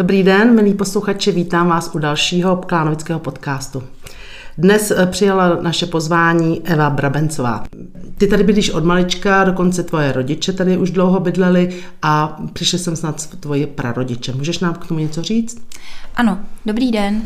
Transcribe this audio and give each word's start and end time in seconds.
Dobrý 0.00 0.22
den, 0.22 0.54
milí 0.54 0.74
posluchači, 0.74 1.32
vítám 1.32 1.68
vás 1.68 1.90
u 1.94 1.98
dalšího 1.98 2.56
Klánovického 2.56 3.20
podcastu. 3.20 3.82
Dnes 4.58 4.90
eh, 4.90 5.06
přijala 5.06 5.58
naše 5.62 5.86
pozvání 5.86 6.60
Eva 6.64 6.90
Brabencová. 6.90 7.64
Ty 8.18 8.26
tady 8.26 8.44
bydlíš 8.44 8.70
od 8.70 8.84
malička, 8.84 9.44
dokonce 9.44 9.82
tvoje 9.82 10.12
rodiče 10.12 10.52
tady 10.52 10.78
už 10.78 10.90
dlouho 10.90 11.20
bydleli 11.20 11.82
a 12.02 12.40
přišli 12.52 12.78
jsem 12.78 12.96
snad 12.96 13.26
tvoje 13.26 13.66
prarodiče. 13.66 14.32
Můžeš 14.32 14.58
nám 14.58 14.74
k 14.74 14.86
tomu 14.86 15.00
něco 15.00 15.22
říct? 15.22 15.66
Ano, 16.16 16.38
dobrý 16.66 16.90
den. 16.90 17.22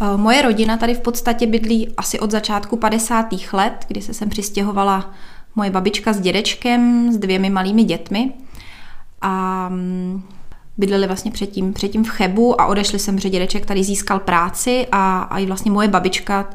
Eh, 0.00 0.16
moje 0.16 0.42
rodina 0.42 0.76
tady 0.76 0.94
v 0.94 1.00
podstatě 1.00 1.46
bydlí 1.46 1.88
asi 1.96 2.20
od 2.20 2.30
začátku 2.30 2.76
50. 2.76 3.52
let, 3.52 3.84
kdy 3.88 4.02
se 4.02 4.14
sem 4.14 4.28
přistěhovala 4.28 5.10
moje 5.54 5.70
babička 5.70 6.12
s 6.12 6.20
dědečkem, 6.20 7.12
s 7.12 7.16
dvěmi 7.16 7.50
malými 7.50 7.84
dětmi. 7.84 8.32
A 9.20 9.68
mm, 9.68 10.22
bydleli 10.80 11.06
vlastně 11.06 11.30
předtím, 11.30 11.72
předtím 11.72 12.04
v 12.04 12.08
Chebu 12.08 12.60
a 12.60 12.66
odešli 12.66 12.98
jsem, 12.98 13.18
že 13.18 13.30
dědeček 13.30 13.66
tady 13.66 13.84
získal 13.84 14.18
práci 14.18 14.86
a, 14.92 15.22
a 15.22 15.38
i 15.38 15.46
vlastně 15.46 15.70
moje 15.70 15.88
babička 15.88 16.48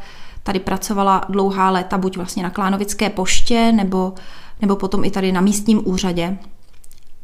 tady 0.43 0.59
pracovala 0.59 1.25
dlouhá 1.29 1.70
léta 1.70 1.98
buď 1.98 2.17
vlastně 2.17 2.43
na 2.43 2.49
Klánovické 2.49 3.09
poště 3.09 3.71
nebo, 3.71 4.13
nebo 4.61 4.75
potom 4.75 5.03
i 5.03 5.11
tady 5.11 5.31
na 5.31 5.41
místním 5.41 5.81
úřadě. 5.85 6.38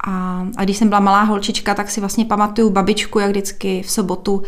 A, 0.07 0.45
a 0.57 0.63
když 0.63 0.77
jsem 0.77 0.89
byla 0.89 0.99
malá 0.99 1.23
holčička, 1.23 1.73
tak 1.73 1.91
si 1.91 1.99
vlastně 1.99 2.25
pamatuju 2.25 2.69
babičku, 2.69 3.19
jak 3.19 3.29
vždycky 3.29 3.83
v 3.83 3.91
sobotu 3.91 4.43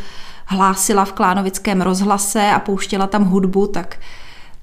hlásila 0.46 1.06
v 1.06 1.14
Klánovickém 1.14 1.82
rozhlase 1.82 2.52
a 2.52 2.60
pouštěla 2.60 3.08
tam 3.08 3.24
hudbu, 3.24 3.68
tak 3.68 3.98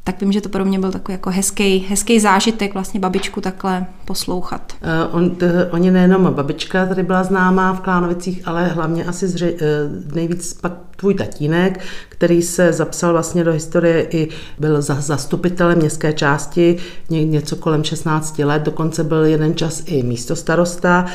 tak 0.05 0.21
vím, 0.21 0.33
že 0.33 0.41
to 0.41 0.49
pro 0.49 0.65
mě 0.65 0.79
byl 0.79 0.93
takový 0.93 1.15
jako 1.15 1.31
hezký, 1.31 1.79
hezký 1.79 2.21
zážitek 2.21 2.75
vlastně 2.75 3.01
babičku 3.01 3.41
takhle 3.41 3.87
poslouchat. 4.05 4.73
Uh, 4.83 5.17
on, 5.17 5.31
t, 5.31 5.69
oni 5.71 5.91
nejenom 5.91 6.35
babička 6.35 6.87
tady 6.87 7.03
byla 7.03 7.25
známá 7.25 7.73
v 7.73 7.81
Klánovicích, 7.81 8.43
ale 8.45 8.69
hlavně 8.69 9.05
asi 9.05 9.29
zři, 9.29 9.55
uh, 9.55 10.15
nejvíc 10.15 10.55
pak 10.55 10.73
tvůj 10.97 11.15
tatínek, 11.15 11.81
který 12.09 12.43
se 12.43 12.73
zapsal 12.73 13.13
vlastně 13.13 13.45
do 13.45 13.53
historie 13.53 14.07
i 14.11 14.29
byl 14.59 14.83
za, 14.83 15.01
zastupitelem 15.01 15.79
městské 15.79 16.13
části 16.13 16.77
ně, 17.11 17.25
něco 17.25 17.57
kolem 17.57 17.85
16 17.85 18.39
let, 18.39 18.63
dokonce 18.63 19.05
byl 19.05 19.25
jeden 19.25 19.55
čas 19.55 19.83
i 19.87 20.03
místo 20.03 20.37
starosta. 20.37 21.07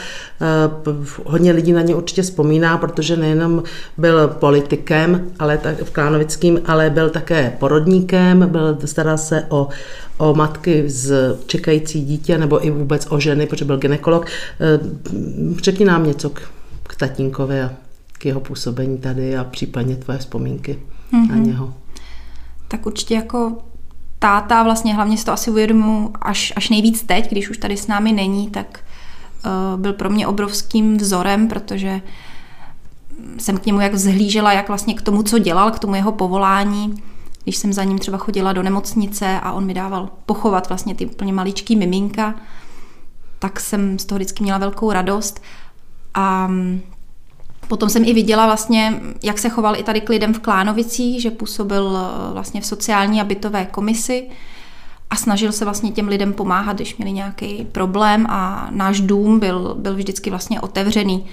Uh, 0.85 1.05
hodně 1.25 1.51
lidí 1.51 1.71
na 1.73 1.81
ně 1.81 1.95
určitě 1.95 2.21
vzpomíná, 2.21 2.77
protože 2.77 3.17
nejenom 3.17 3.63
byl 3.97 4.27
politikem, 4.27 5.31
ale 5.39 5.57
tak, 5.57 5.83
v 5.83 5.91
Klánovickým, 5.91 6.61
ale 6.65 6.89
byl 6.89 7.09
také 7.09 7.53
porodníkem, 7.59 8.49
byl 8.49 8.74
staral 8.85 9.17
se 9.17 9.45
o, 9.49 9.67
o 10.17 10.33
matky 10.33 10.89
z 10.89 11.37
čekající 11.47 12.05
dítě 12.05 12.37
nebo 12.37 12.65
i 12.65 12.71
vůbec 12.71 13.07
o 13.09 13.19
ženy, 13.19 13.47
protože 13.47 13.65
byl 13.65 13.77
ginekolog. 13.77 14.25
Eh, 14.25 14.79
řekni 15.61 15.85
nám 15.85 16.07
něco 16.07 16.29
k, 16.29 16.41
k 16.83 16.95
tatínkovi 16.95 17.61
a 17.61 17.71
k 18.11 18.25
jeho 18.25 18.39
působení 18.39 18.97
tady 18.97 19.37
a 19.37 19.43
případně 19.43 19.95
tvoje 19.95 20.19
vzpomínky 20.19 20.79
mm-hmm. 21.13 21.29
na 21.29 21.35
mhm. 21.35 21.43
něho. 21.43 21.73
Tak 22.67 22.85
určitě 22.85 23.13
jako 23.13 23.57
táta, 24.19 24.63
vlastně 24.63 24.95
hlavně 24.95 25.17
si 25.17 25.25
to 25.25 25.31
asi 25.31 25.51
uvědomu 25.51 26.11
až, 26.21 26.53
až 26.55 26.69
nejvíc 26.69 27.03
teď, 27.03 27.31
když 27.31 27.49
už 27.49 27.57
tady 27.57 27.77
s 27.77 27.87
námi 27.87 28.13
není, 28.13 28.49
tak 28.49 28.79
uh, 29.45 29.81
byl 29.81 29.93
pro 29.93 30.09
mě 30.09 30.27
obrovským 30.27 30.97
vzorem, 30.97 31.47
protože 31.47 32.01
jsem 33.37 33.57
k 33.57 33.65
němu 33.65 33.81
jak 33.81 33.93
vzhlížela, 33.93 34.53
jak 34.53 34.67
vlastně 34.67 34.93
k 34.93 35.01
tomu, 35.01 35.23
co 35.23 35.39
dělal, 35.39 35.71
k 35.71 35.79
tomu 35.79 35.95
jeho 35.95 36.11
povolání, 36.11 37.03
když 37.45 37.57
jsem 37.57 37.73
za 37.73 37.83
ním 37.83 37.99
třeba 37.99 38.17
chodila 38.17 38.53
do 38.53 38.63
nemocnice 38.63 39.39
a 39.43 39.51
on 39.51 39.65
mi 39.65 39.73
dával 39.73 40.09
pochovat 40.25 40.69
vlastně 40.69 40.95
ty 40.95 41.05
úplně 41.05 41.33
maličký 41.33 41.75
miminka, 41.75 42.35
tak 43.39 43.59
jsem 43.59 43.99
z 43.99 44.05
toho 44.05 44.17
vždycky 44.17 44.43
měla 44.43 44.57
velkou 44.57 44.91
radost. 44.91 45.41
A 46.13 46.47
mm, 46.47 46.81
potom 47.67 47.89
jsem 47.89 48.03
i 48.03 48.13
viděla 48.13 48.45
vlastně, 48.45 49.01
jak 49.23 49.39
se 49.39 49.49
choval 49.49 49.75
i 49.75 49.83
tady 49.83 50.01
k 50.01 50.09
lidem 50.09 50.33
v 50.33 50.39
Klánovicích, 50.39 51.21
že 51.21 51.31
působil 51.31 51.97
e, 51.97 52.33
vlastně 52.33 52.61
v 52.61 52.65
sociální 52.65 53.21
a 53.21 53.23
bytové 53.23 53.65
komisi 53.65 54.27
a 55.09 55.15
snažil 55.15 55.51
se 55.51 55.65
vlastně 55.65 55.91
těm 55.91 56.07
lidem 56.07 56.33
pomáhat, 56.33 56.75
když 56.75 56.97
měli 56.97 57.11
nějaký 57.11 57.65
problém 57.71 58.27
a 58.29 58.67
náš 58.71 59.01
dům 59.01 59.39
byl, 59.39 59.75
byl 59.79 59.95
vždycky 59.95 60.29
vlastně 60.29 60.61
otevřený 60.61 61.25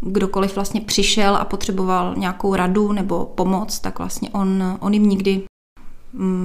kdokoliv 0.00 0.54
vlastně 0.54 0.80
přišel 0.80 1.36
a 1.36 1.44
potřeboval 1.44 2.14
nějakou 2.16 2.54
radu 2.54 2.92
nebo 2.92 3.24
pomoc, 3.24 3.78
tak 3.78 3.98
vlastně 3.98 4.30
on, 4.30 4.76
on 4.80 4.94
jim 4.94 5.08
nikdy 5.08 5.42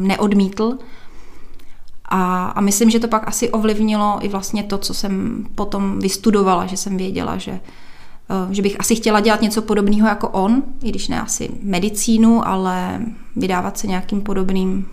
neodmítl. 0.01 0.77
A, 2.05 2.45
a 2.45 2.61
myslím, 2.61 2.89
že 2.89 2.99
to 2.99 3.07
pak 3.07 3.27
asi 3.27 3.49
ovlivnilo 3.49 4.17
i 4.21 4.27
vlastně 4.27 4.63
to, 4.63 4.77
co 4.77 4.93
jsem 4.93 5.45
potom 5.55 5.99
vystudovala, 5.99 6.65
že 6.65 6.77
jsem 6.77 6.97
věděla, 6.97 7.37
že, 7.37 7.51
eh, 7.51 8.53
že 8.53 8.61
bych 8.61 8.79
asi 8.79 8.95
chtěla 8.95 9.19
dělat 9.19 9.41
něco 9.41 9.61
podobného 9.61 10.07
jako 10.07 10.29
on, 10.29 10.63
i 10.83 10.89
když 10.89 11.07
ne 11.07 11.21
asi 11.21 11.49
medicínu, 11.61 12.47
ale 12.47 13.01
vydávat 13.35 13.77
se 13.77 13.87
nějakým 13.87 14.21
podobným, 14.21 14.87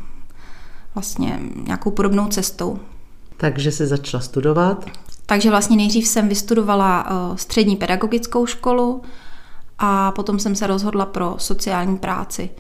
vlastně 0.95 1.41
nějakou 1.67 1.91
podobnou 1.91 2.27
cestou. 2.27 2.79
Takže 3.37 3.73
se 3.73 3.87
začala 3.87 4.21
studovat? 4.21 4.85
Takže 5.27 5.51
vlastně 5.51 5.77
nejdřív 5.77 6.07
jsem 6.07 6.29
vystudovala 6.29 7.07
eh, 7.07 7.39
střední 7.39 7.77
pedagogickou 7.77 8.47
školu 8.47 9.03
a 9.79 10.13
potom 10.13 10.39
jsem 10.39 10.55
se 10.55 10.67
rozhodla 10.67 11.07
pro 11.07 11.35
sociální 11.39 11.99
práci, 11.99 12.51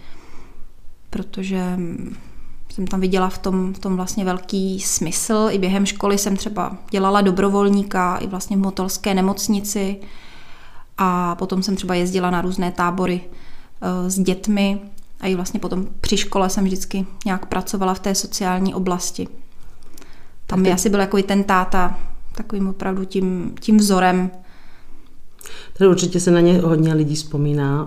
protože 1.10 1.78
jsem 2.74 2.86
tam 2.86 3.00
viděla 3.00 3.28
v 3.28 3.38
tom, 3.38 3.74
v 3.74 3.78
tom 3.78 3.96
vlastně 3.96 4.24
velký 4.24 4.80
smysl. 4.80 5.48
I 5.50 5.58
během 5.58 5.86
školy 5.86 6.18
jsem 6.18 6.36
třeba 6.36 6.76
dělala 6.90 7.20
dobrovolníka 7.20 8.16
i 8.16 8.26
vlastně 8.26 8.56
v 8.56 8.60
motorské 8.60 9.14
nemocnici 9.14 9.96
a 10.98 11.34
potom 11.34 11.62
jsem 11.62 11.76
třeba 11.76 11.94
jezdila 11.94 12.30
na 12.30 12.40
různé 12.40 12.72
tábory 12.72 13.20
eh, 13.24 14.10
s 14.10 14.18
dětmi 14.18 14.80
a 15.20 15.26
i 15.26 15.34
vlastně 15.34 15.60
potom 15.60 15.86
při 16.00 16.16
škole 16.16 16.50
jsem 16.50 16.64
vždycky 16.64 17.06
nějak 17.24 17.46
pracovala 17.46 17.94
v 17.94 18.00
té 18.00 18.14
sociální 18.14 18.74
oblasti. 18.74 19.28
Tam 20.46 20.62
mi 20.62 20.72
asi 20.72 20.90
byl 20.90 21.00
jako 21.00 21.18
i 21.18 21.22
ten 21.22 21.44
táta 21.44 21.98
takovým 22.34 22.68
opravdu 22.68 23.04
tím, 23.04 23.54
tím 23.60 23.76
vzorem. 23.76 24.30
Tady 25.78 25.90
určitě 25.90 26.20
se 26.20 26.30
na 26.30 26.40
ně 26.40 26.58
hodně 26.58 26.94
lidí 26.94 27.14
vzpomíná 27.14 27.86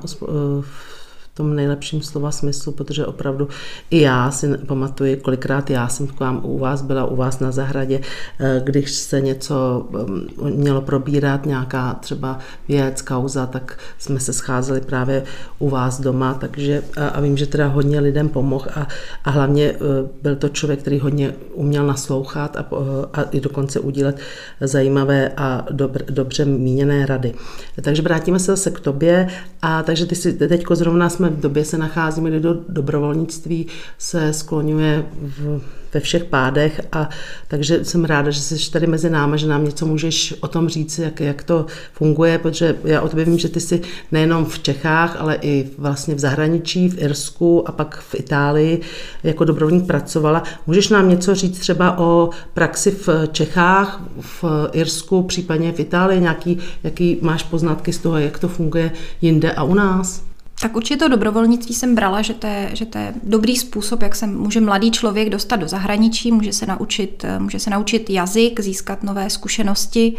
v 0.61 1.00
tom 1.33 1.55
nejlepším 1.55 2.01
slova 2.01 2.31
smyslu, 2.31 2.71
protože 2.71 3.05
opravdu 3.05 3.47
i 3.89 4.01
já 4.01 4.31
si 4.31 4.57
pamatuju, 4.57 5.17
kolikrát 5.17 5.69
já 5.69 5.87
jsem 5.87 6.07
k 6.07 6.19
vám 6.19 6.41
u 6.43 6.57
vás 6.57 6.81
byla, 6.81 7.05
u 7.05 7.15
vás 7.15 7.39
na 7.39 7.51
zahradě, 7.51 8.01
eh, 8.39 8.61
když 8.63 8.91
se 8.91 9.21
něco 9.21 9.87
mm, 9.91 10.27
mělo 10.55 10.81
probírat, 10.81 11.45
nějaká 11.45 11.93
třeba 11.93 12.39
věc, 12.67 13.01
kauza, 13.01 13.45
tak 13.45 13.79
jsme 13.97 14.19
se 14.19 14.33
scházeli 14.33 14.81
právě 14.81 15.23
u 15.59 15.69
vás 15.69 16.01
doma, 16.01 16.33
takže 16.33 16.83
a, 17.13 17.21
vím, 17.21 17.37
že 17.37 17.45
teda 17.45 17.67
hodně 17.67 17.99
lidem 17.99 18.29
pomohl 18.29 18.65
a, 18.75 18.87
a 19.23 19.29
hlavně 19.29 19.65
eh, 19.65 19.77
byl 20.21 20.35
to 20.35 20.49
člověk, 20.49 20.79
který 20.79 20.99
hodně 20.99 21.33
uměl 21.53 21.87
naslouchat 21.87 22.57
a, 22.57 22.65
a 23.13 23.21
i 23.21 23.39
dokonce 23.39 23.79
udílet 23.79 24.19
zajímavé 24.61 25.31
a 25.37 25.65
dobr, 25.71 26.03
dobře 26.09 26.45
míněné 26.45 27.05
rady. 27.05 27.33
Takže 27.81 28.01
vrátíme 28.01 28.39
se 28.39 28.51
zase 28.51 28.71
k 28.71 28.79
tobě 28.79 29.27
a 29.61 29.83
takže 29.83 30.05
ty 30.05 30.15
si 30.15 30.33
teďko 30.33 30.75
zrovna 30.75 31.09
jsme 31.09 31.20
v 31.29 31.39
době 31.39 31.65
se 31.65 31.77
nacházíme, 31.77 32.29
kdy 32.29 32.39
do 32.39 32.57
dobrovolnictví 32.69 33.67
se 33.97 34.33
skloňuje 34.33 35.05
v, 35.21 35.61
ve 35.93 35.99
všech 35.99 36.23
pádech 36.23 36.81
a 36.91 37.09
takže 37.47 37.85
jsem 37.85 38.05
ráda, 38.05 38.31
že 38.31 38.41
jsi 38.41 38.71
tady 38.71 38.87
mezi 38.87 39.09
námi, 39.09 39.37
že 39.37 39.47
nám 39.47 39.65
něco 39.65 39.85
můžeš 39.85 40.35
o 40.39 40.47
tom 40.47 40.69
říct, 40.69 40.99
jak, 40.99 41.19
jak 41.19 41.43
to 41.43 41.65
funguje, 41.93 42.37
protože 42.37 42.75
já 42.83 43.01
o 43.01 43.09
tobě 43.09 43.25
vím, 43.25 43.37
že 43.37 43.49
ty 43.49 43.59
jsi 43.59 43.81
nejenom 44.11 44.45
v 44.45 44.59
Čechách, 44.59 45.15
ale 45.19 45.37
i 45.41 45.69
vlastně 45.77 46.15
v 46.15 46.19
zahraničí, 46.19 46.89
v 46.89 47.01
Irsku 47.01 47.69
a 47.69 47.71
pak 47.71 47.99
v 47.99 48.15
Itálii 48.15 48.81
jako 49.23 49.43
dobrovolník 49.43 49.87
pracovala. 49.87 50.43
Můžeš 50.67 50.89
nám 50.89 51.09
něco 51.09 51.35
říct 51.35 51.59
třeba 51.59 51.97
o 51.97 52.29
praxi 52.53 52.91
v 52.91 53.09
Čechách, 53.31 54.03
v 54.19 54.43
Irsku, 54.71 55.23
případně 55.23 55.71
v 55.71 55.79
Itálii, 55.79 56.21
nějaký, 56.21 56.57
jaký 56.83 57.17
máš 57.21 57.43
poznatky 57.43 57.93
z 57.93 57.97
toho, 57.97 58.17
jak 58.17 58.39
to 58.39 58.47
funguje 58.47 58.91
jinde 59.21 59.51
a 59.51 59.63
u 59.63 59.73
nás? 59.73 60.30
Tak 60.61 60.75
určitě 60.75 60.97
to 60.97 61.07
dobrovolnictví 61.07 61.75
jsem 61.75 61.95
brala, 61.95 62.21
že 62.21 62.33
to, 62.33 62.47
je, 62.47 62.69
že 62.73 62.85
to 62.85 62.97
je 62.97 63.13
dobrý 63.23 63.55
způsob, 63.57 64.01
jak 64.01 64.15
se 64.15 64.27
může 64.27 64.61
mladý 64.61 64.91
člověk 64.91 65.29
dostat 65.29 65.55
do 65.55 65.67
zahraničí, 65.67 66.31
může 66.31 66.53
se 66.53 66.65
naučit, 66.65 67.25
může 67.39 67.59
se 67.59 67.69
naučit 67.69 68.09
jazyk, 68.09 68.59
získat 68.59 69.03
nové 69.03 69.29
zkušenosti. 69.29 70.15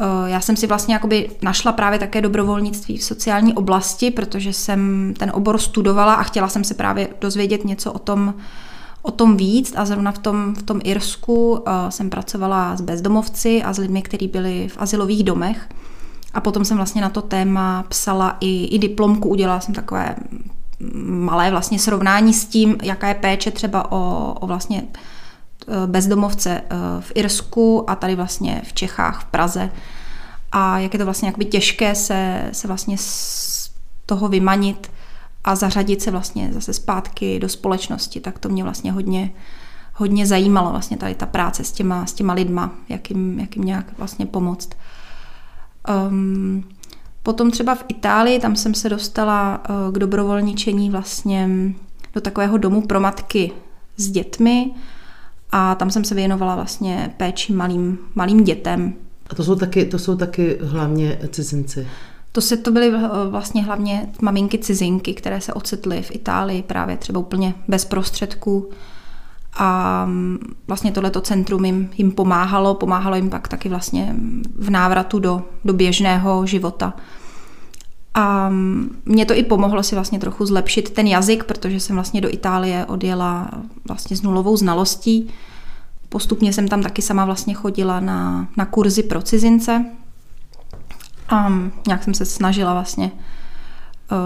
Eh, 0.00 0.30
já 0.30 0.40
jsem 0.40 0.56
si 0.56 0.66
vlastně 0.66 0.94
jakoby 0.94 1.30
našla 1.42 1.72
právě 1.72 1.98
také 1.98 2.20
dobrovolnictví 2.20 2.98
v 2.98 3.04
sociální 3.04 3.54
oblasti, 3.54 4.10
protože 4.10 4.52
jsem 4.52 5.14
ten 5.18 5.30
obor 5.34 5.58
studovala 5.58 6.14
a 6.14 6.22
chtěla 6.22 6.48
jsem 6.48 6.64
se 6.64 6.74
právě 6.74 7.08
dozvědět 7.20 7.64
něco 7.64 7.92
o 7.92 7.98
tom, 7.98 8.34
o 9.02 9.10
tom 9.10 9.36
víc 9.36 9.72
a 9.76 9.84
zrovna 9.84 10.12
v 10.12 10.18
tom, 10.18 10.54
v 10.54 10.62
tom 10.62 10.80
Irsku 10.84 11.50
uh, 11.50 11.58
jsem 11.88 12.10
pracovala 12.10 12.76
s 12.76 12.80
bezdomovci 12.80 13.62
a 13.62 13.72
s 13.72 13.78
lidmi, 13.78 14.02
kteří 14.02 14.28
byli 14.28 14.68
v 14.68 14.76
asilových 14.80 15.24
domech. 15.24 15.68
A 16.34 16.40
potom 16.40 16.64
jsem 16.64 16.76
vlastně 16.76 17.02
na 17.02 17.08
to 17.08 17.22
téma 17.22 17.84
psala 17.88 18.36
i, 18.40 18.64
i 18.64 18.78
diplomku, 18.78 19.28
udělala 19.28 19.60
jsem 19.60 19.74
takové 19.74 20.16
malé 21.04 21.50
vlastně 21.50 21.78
srovnání 21.78 22.34
s 22.34 22.44
tím, 22.44 22.76
jaká 22.82 23.08
je 23.08 23.14
péče 23.14 23.50
třeba 23.50 23.92
o, 23.92 24.34
o 24.40 24.46
vlastně 24.46 24.82
e, 24.82 25.86
bezdomovce 25.86 26.50
e, 26.50 26.64
v 27.00 27.12
Irsku 27.14 27.90
a 27.90 27.94
tady 27.94 28.14
vlastně 28.14 28.62
v 28.64 28.72
Čechách, 28.72 29.22
v 29.22 29.24
Praze. 29.24 29.70
a 30.52 30.78
jak 30.78 30.92
je 30.92 30.98
to 30.98 31.04
vlastně 31.04 31.28
jakoby 31.28 31.44
těžké 31.44 31.94
se, 31.94 32.48
se 32.52 32.68
vlastně 32.68 32.96
z 32.98 33.70
toho 34.06 34.28
vymanit 34.28 34.90
a 35.44 35.54
zařadit 35.54 36.02
se 36.02 36.10
vlastně 36.10 36.50
zase 36.52 36.72
zpátky 36.72 37.38
do 37.38 37.48
společnosti, 37.48 38.20
tak 38.20 38.38
to 38.38 38.48
mě 38.48 38.64
vlastně 38.64 38.92
hodně, 38.92 39.30
hodně 39.94 40.26
zajímalo 40.26 40.70
vlastně 40.70 40.96
tady 40.96 41.14
ta 41.14 41.26
práce 41.26 41.64
s 41.64 41.72
těma, 41.72 42.06
s 42.06 42.12
těma 42.12 42.32
lidma, 42.32 42.74
jak 42.88 43.10
jim, 43.10 43.40
jak 43.40 43.56
jim 43.56 43.64
nějak 43.64 43.98
vlastně 43.98 44.26
pomoct. 44.26 44.68
Um, 46.08 46.64
potom 47.22 47.50
třeba 47.50 47.74
v 47.74 47.84
Itálii, 47.88 48.38
tam 48.38 48.56
jsem 48.56 48.74
se 48.74 48.88
dostala 48.88 49.62
uh, 49.68 49.94
k 49.94 49.98
dobrovolničení 49.98 50.90
vlastně 50.90 51.48
do 52.14 52.20
takového 52.20 52.58
domu 52.58 52.82
pro 52.86 53.00
matky 53.00 53.52
s 53.96 54.10
dětmi 54.10 54.70
a 55.52 55.74
tam 55.74 55.90
jsem 55.90 56.04
se 56.04 56.14
věnovala 56.14 56.54
vlastně 56.54 57.14
péči 57.16 57.52
malým, 57.52 57.98
malým 58.14 58.44
dětem. 58.44 58.94
A 59.30 59.34
to 59.34 59.44
jsou 59.44 59.54
taky, 59.54 59.84
to 59.84 59.98
jsou 59.98 60.16
taky 60.16 60.58
hlavně 60.62 61.18
cizinci? 61.30 61.88
To 62.32 62.40
se 62.40 62.56
to 62.56 62.70
byly 62.70 62.92
eh, 62.94 63.08
vlastně 63.30 63.62
hlavně 63.62 64.08
maminky 64.22 64.58
cizinky, 64.58 65.14
které 65.14 65.40
se 65.40 65.52
ocitly 65.52 66.02
v 66.02 66.14
Itálii 66.14 66.62
právě 66.62 66.96
třeba 66.96 67.20
úplně 67.20 67.54
bez 67.68 67.84
prostředků. 67.84 68.70
A 69.54 70.04
mm, 70.06 70.38
vlastně 70.66 70.92
tohleto 70.92 71.20
centrum 71.20 71.64
jim, 71.64 71.90
jim 71.96 72.12
pomáhalo, 72.12 72.74
pomáhalo 72.74 73.16
jim 73.16 73.30
pak 73.30 73.48
taky 73.48 73.68
vlastně 73.68 74.14
v 74.58 74.70
návratu 74.70 75.18
do, 75.18 75.42
do 75.64 75.72
běžného 75.72 76.46
života. 76.46 76.94
A 78.14 78.48
mm, 78.48 79.02
mě 79.04 79.26
to 79.26 79.34
i 79.34 79.42
pomohlo 79.42 79.82
si 79.82 79.94
vlastně 79.94 80.18
trochu 80.18 80.46
zlepšit 80.46 80.90
ten 80.90 81.06
jazyk, 81.06 81.44
protože 81.44 81.80
jsem 81.80 81.96
vlastně 81.96 82.20
do 82.20 82.32
Itálie 82.32 82.86
odjela 82.86 83.50
vlastně 83.88 84.16
s 84.16 84.22
nulovou 84.22 84.56
znalostí. 84.56 85.30
Postupně 86.08 86.52
jsem 86.52 86.68
tam 86.68 86.82
taky 86.82 87.02
sama 87.02 87.24
vlastně 87.24 87.54
chodila 87.54 88.00
na, 88.00 88.48
na 88.56 88.66
kurzy 88.66 89.02
pro 89.02 89.22
cizince, 89.22 89.84
a 91.30 91.52
nějak 91.86 92.04
jsem 92.04 92.14
se 92.14 92.24
snažila 92.24 92.72
vlastně 92.72 93.10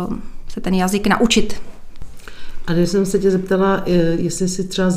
uh, 0.09 0.17
se 0.49 0.61
ten 0.61 0.75
jazyk 0.75 1.07
naučit. 1.07 1.63
A 2.67 2.73
když 2.73 2.89
jsem 2.89 3.07
se 3.07 3.19
tě 3.19 3.31
zeptala, 3.31 3.83
eh, 3.87 3.93
jestli 4.19 4.49
jsi 4.49 4.65
třeba 4.65 4.93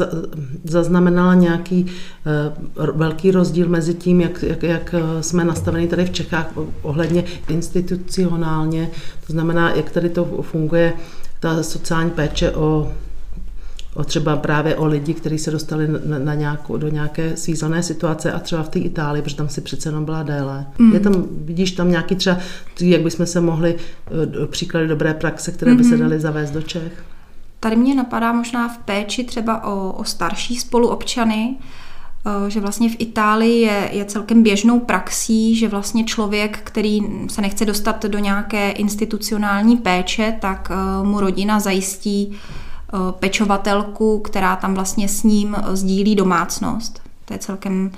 zaznamenala 0.64 1.34
nějaký 1.34 1.86
uh, 1.86 2.86
velký 2.96 3.32
rozdíl 3.32 3.70
mezi 3.70 3.94
tím, 3.94 4.22
jak, 4.22 4.44
jak, 4.44 4.64
jak 4.64 4.96
jsme 5.22 5.44
nastaveni 5.46 5.88
tady 5.88 6.06
v 6.06 6.10
Čechách 6.10 6.52
ohledně 6.82 7.24
institucionálně, 7.50 8.90
to 9.28 9.34
znamená, 9.34 9.76
jak 9.76 9.90
tady 9.90 10.10
to 10.10 10.26
funguje, 10.42 10.94
ta 11.40 11.64
sociální 11.64 12.12
péče 12.12 12.52
o 12.52 12.92
o 13.98 14.04
třeba 14.04 14.38
právě 14.38 14.76
o 14.76 14.86
lidi, 14.86 15.14
kteří 15.14 15.38
se 15.38 15.52
dostali 15.52 15.88
na, 15.88 16.20
na 16.20 16.34
nějakou, 16.34 16.78
do 16.78 16.90
nějaké 16.90 17.38
svízelné 17.38 17.84
situace 17.84 18.32
a 18.32 18.40
třeba 18.40 18.64
v 18.64 18.70
té 18.70 18.80
Itálii, 18.80 19.22
protože 19.22 19.36
tam 19.36 19.50
si 19.50 19.62
přece 19.62 19.90
jenom 19.90 20.06
byla 20.06 20.24
déle. 20.24 20.66
Mm. 20.78 20.94
Je 20.94 21.00
tam, 21.00 21.26
vidíš 21.32 21.72
tam 21.72 21.92
nějaký 21.92 22.16
třeba, 22.16 22.38
jak 22.82 23.02
bychom 23.02 23.26
se 23.26 23.42
mohli, 23.42 23.76
eh, 24.44 24.48
příklady 24.48 24.88
dobré 24.88 25.14
praxe, 25.14 25.52
které 25.52 25.76
by 25.76 25.84
se 25.84 25.90
mhm. 25.90 26.00
daly 26.00 26.20
zavést 26.20 26.52
do 26.52 26.62
Čech? 26.62 27.04
Tady 27.60 27.76
mě 27.76 27.96
napadá 27.96 28.34
možná 28.34 28.68
v 28.68 28.78
péči 28.78 29.24
třeba 29.24 29.64
o, 29.64 29.92
o 29.92 30.04
starší 30.04 30.56
spoluobčany, 30.56 31.56
eh, 31.58 32.50
že 32.50 32.60
vlastně 32.60 32.90
v 32.90 32.96
Itálii 33.00 33.62
je, 33.62 33.90
je 33.92 34.06
celkem 34.06 34.44
běžnou 34.44 34.80
praxí, 34.80 35.56
že 35.56 35.68
vlastně 35.68 36.04
člověk, 36.04 36.60
který 36.64 37.00
se 37.28 37.42
nechce 37.42 37.66
dostat 37.66 38.06
do 38.06 38.20
nějaké 38.20 38.72
institucionální 38.72 39.78
péče, 39.78 40.38
tak 40.42 40.72
eh, 40.72 41.04
mu 41.04 41.20
rodina 41.20 41.60
zajistí 41.60 42.38
Eh, 42.94 43.12
pečovatelku, 43.20 44.20
která 44.20 44.56
tam 44.56 44.74
vlastně 44.74 45.10
s 45.10 45.24
ním 45.24 45.56
sdílí 45.74 46.16
domácnost. 46.16 47.02
To 47.26 47.34
je 47.34 47.40
celkem 47.40 47.92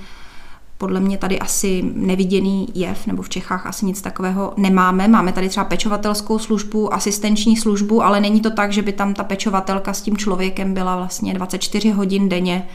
podle 0.81 0.99
mě 0.99 1.17
tady 1.17 1.39
asi 1.39 1.83
neviděný 1.93 2.67
jev, 2.75 3.07
nebo 3.07 3.21
v 3.21 3.29
Čechách 3.29 3.65
asi 3.65 3.85
nic 3.85 4.01
takového 4.01 4.53
nemáme. 4.57 5.07
Máme 5.07 5.31
tady 5.31 5.49
třeba 5.49 5.63
pečovatelskou 5.63 6.39
službu, 6.39 6.93
asistenční 6.93 7.57
službu, 7.57 8.03
ale 8.03 8.21
není 8.21 8.41
to 8.41 8.49
tak, 8.49 8.71
že 8.71 8.81
by 8.81 8.91
tam 8.91 9.13
ta 9.13 9.23
pečovatelka 9.23 9.93
s 9.93 10.01
tím 10.01 10.17
člověkem 10.17 10.73
byla 10.73 10.95
vlastně 10.95 11.33
24 11.33 11.91
hodin 11.91 12.29
denně, 12.29 12.67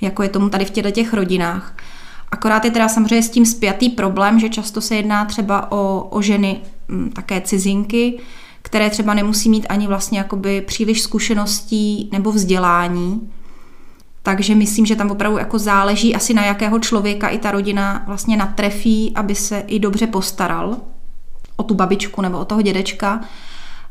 jako 0.00 0.22
je 0.22 0.28
tomu 0.28 0.48
tady 0.48 0.64
v 0.64 0.70
těchto 0.70 0.90
těch 0.90 1.14
rodinách. 1.14 1.76
Akorát 2.30 2.64
je 2.64 2.70
teda 2.70 2.88
samozřejmě 2.88 3.22
s 3.22 3.30
tím 3.30 3.46
spjatý 3.46 3.88
problém, 3.88 4.40
že 4.40 4.48
často 4.48 4.80
se 4.80 4.96
jedná 4.96 5.24
třeba 5.24 5.72
o, 5.72 6.08
o 6.10 6.22
ženy 6.22 6.60
m, 6.88 7.10
také 7.10 7.40
cizinky, 7.40 8.18
které 8.62 8.90
třeba 8.90 9.14
nemusí 9.14 9.48
mít 9.48 9.66
ani 9.68 9.86
vlastně 9.86 10.18
jakoby 10.18 10.60
příliš 10.60 11.02
zkušeností 11.02 12.08
nebo 12.12 12.32
vzdělání. 12.32 13.30
Takže 14.26 14.54
myslím, 14.54 14.86
že 14.86 14.96
tam 14.96 15.10
opravdu 15.10 15.38
jako 15.38 15.58
záleží 15.58 16.14
asi 16.14 16.34
na 16.34 16.44
jakého 16.44 16.78
člověka 16.78 17.28
i 17.28 17.38
ta 17.38 17.50
rodina 17.50 18.02
vlastně 18.06 18.36
natrefí, 18.36 19.12
aby 19.14 19.34
se 19.34 19.58
i 19.58 19.78
dobře 19.78 20.06
postaral 20.06 20.76
o 21.56 21.62
tu 21.62 21.74
babičku 21.74 22.22
nebo 22.22 22.38
o 22.38 22.44
toho 22.44 22.62
dědečka. 22.62 23.20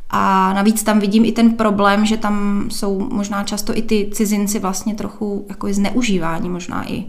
A 0.10 0.54
navíc 0.54 0.84
tam 0.84 1.00
vidím 1.00 1.26
i 1.26 1.32
ten 1.32 1.54
problém, 1.54 2.06
že 2.06 2.18
tam 2.18 2.66
jsou 2.72 3.10
možná 3.12 3.44
často 3.44 3.78
i 3.78 3.82
ty 3.82 4.10
cizinci 4.14 4.60
vlastně 4.60 4.96
trochu 4.96 5.46
jako 5.50 5.74
zneužívání, 5.74 6.50
možná 6.50 6.92
i 6.92 7.06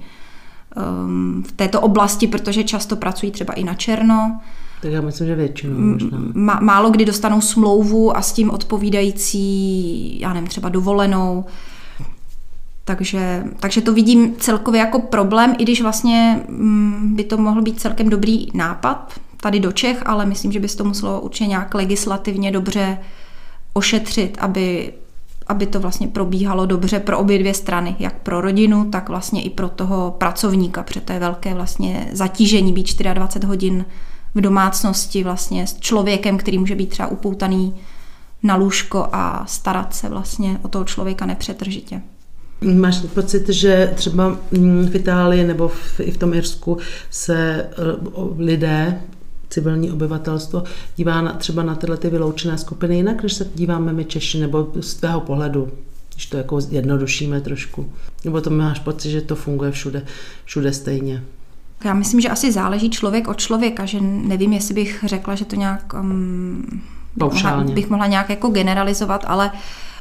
um, 0.77 1.45
v 1.49 1.53
této 1.53 1.81
oblasti, 1.81 2.27
protože 2.27 2.65
často 2.65 2.97
pracují 2.97 3.33
třeba 3.33 3.53
i 3.53 3.65
na 3.65 3.75
černo, 3.75 4.41
tak 4.85 4.93
já 4.93 5.01
myslím, 5.01 5.27
že 5.27 5.35
většinou 5.35 5.81
možná. 5.81 6.19
Má, 6.35 6.61
málo 6.63 6.91
kdy 6.91 7.05
dostanou 7.05 7.41
smlouvu 7.41 8.17
a 8.17 8.23
s 8.23 8.33
tím 8.33 8.51
odpovídající, 8.51 10.21
já 10.21 10.33
nevím, 10.33 10.49
třeba 10.49 10.69
dovolenou. 10.69 11.45
Takže, 12.85 13.45
takže 13.61 13.81
to 13.81 13.93
vidím 13.93 14.37
celkově 14.39 14.81
jako 14.81 14.99
problém, 14.99 15.55
i 15.59 15.63
když 15.63 15.83
vlastně 15.83 16.41
mm, 16.49 17.13
by 17.17 17.25
to 17.25 17.37
mohl 17.37 17.63
být 17.63 17.81
celkem 17.81 18.11
dobrý 18.11 18.47
nápad 18.55 19.13
tady 19.41 19.61
do 19.61 19.73
Čech, 19.73 20.03
ale 20.07 20.27
myslím, 20.27 20.53
že 20.53 20.61
by 20.61 20.69
se 20.69 20.77
to 20.77 20.85
muselo 20.85 21.21
určitě 21.21 21.47
nějak 21.47 21.75
legislativně 21.75 22.51
dobře 22.51 22.99
ošetřit, 23.73 24.37
aby, 24.41 24.93
aby 25.47 25.67
to 25.67 25.81
vlastně 25.81 26.09
probíhalo 26.09 26.67
dobře 26.67 27.01
pro 27.01 27.19
obě 27.19 27.39
dvě 27.39 27.55
strany, 27.55 27.97
jak 27.99 28.15
pro 28.15 28.41
rodinu, 28.41 28.85
tak 28.91 29.09
vlastně 29.09 29.43
i 29.43 29.51
pro 29.51 29.69
toho 29.69 30.15
pracovníka, 30.19 30.83
protože 30.83 31.01
to 31.01 31.13
je 31.13 31.19
velké 31.19 31.55
vlastně 31.55 32.09
zatížení 32.13 32.73
být 32.73 33.03
24 33.03 33.47
hodin 33.47 33.85
v 34.35 34.41
domácnosti 34.41 35.25
vlastně 35.25 35.67
s 35.67 35.81
člověkem, 35.81 36.39
který 36.39 36.59
může 36.59 36.75
být 36.75 36.89
třeba 36.89 37.09
upoutaný 37.09 37.75
na 38.43 38.57
lůžko 38.57 39.09
a 39.13 39.45
starat 39.47 39.95
se 39.95 40.09
vlastně 40.09 40.59
o 40.63 40.69
toho 40.69 40.85
člověka 40.85 41.27
nepřetržitě. 41.27 42.03
Máš 42.65 43.01
pocit, 43.15 43.49
že 43.49 43.93
třeba 43.95 44.39
mm, 44.51 44.87
v 44.87 44.95
Itálii 44.95 45.45
nebo 45.45 45.69
v, 45.69 46.01
i 46.01 46.11
v 46.11 46.19
tom 46.19 46.35
Irsku 46.35 46.79
se 47.11 47.37
eh, 47.39 47.73
lidé, 48.39 49.01
civilní 49.51 49.91
obyvatelstvo, 49.91 50.65
dívá 50.97 51.21
na, 51.21 51.33
třeba 51.33 51.63
na 51.63 51.75
tyhle 51.75 51.97
ty 51.97 52.11
vyloučené 52.11 52.59
skupiny 52.59 52.97
jinak, 52.97 53.23
než 53.23 53.33
se 53.33 53.47
díváme 53.55 53.93
my 53.93 54.05
Češi, 54.05 54.41
nebo 54.41 54.73
z 54.81 54.95
tvého 54.95 55.21
pohledu, 55.21 55.69
když 56.15 56.27
to 56.27 56.37
jako 56.37 56.59
jednodušíme 56.71 57.41
trošku. 57.41 57.91
Nebo 58.25 58.41
to 58.41 58.51
máš 58.51 58.79
pocit, 58.79 59.11
že 59.11 59.21
to 59.21 59.35
funguje 59.35 59.71
všude, 59.71 60.03
všude 60.45 60.73
stejně? 60.73 61.23
Já 61.85 61.95
myslím, 61.95 62.21
že 62.21 62.29
asi 62.29 62.53
záleží 62.53 62.91
člověk 62.91 63.29
od 63.29 63.37
člověka, 63.37 63.85
že 63.85 64.01
nevím, 64.01 64.53
jestli 64.53 64.75
bych 64.75 65.05
řekla, 65.07 65.35
že 65.35 65.45
to 65.45 65.57
nějak 65.57 65.95
um, 66.01 66.83
mohla, 67.17 67.65
bych 67.65 67.91
mohla 67.91 68.07
nějak 68.07 68.31
jako 68.31 68.49
generalizovat, 68.49 69.25
ale 69.27 69.51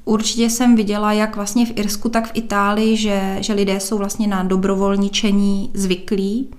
určitě 0.06 0.50
jsem 0.50 0.76
viděla, 0.76 1.14
jak 1.14 1.36
vlastně 1.36 1.66
v 1.66 1.78
Irsku, 1.78 2.10
tak 2.10 2.28
v 2.28 2.32
Itálii, 2.34 2.98
že, 2.98 3.38
že 3.40 3.54
lidé 3.54 3.80
jsou 3.80 3.98
vlastně 3.98 4.28
na 4.28 4.44
dobrovolničení 4.44 5.72
zvyklí 5.74 6.50